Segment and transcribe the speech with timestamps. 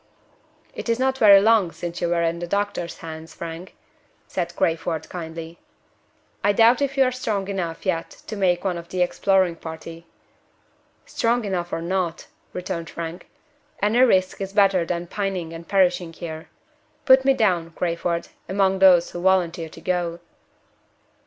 [0.73, 3.75] "It is not very long since you were in the doctor's hands, Frank,"
[4.25, 5.59] said Crayford, kindly.
[6.43, 10.07] "I doubt if you are strong enough yet to make one of the exploring party."
[11.05, 13.29] "Strong enough or not," returned Frank,
[13.79, 16.49] "any risk is better than pining and perishing here.
[17.05, 20.19] Put me down, Crayford, among those who volunteer to go."